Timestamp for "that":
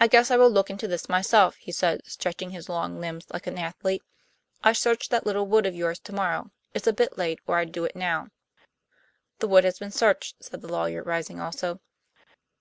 5.10-5.26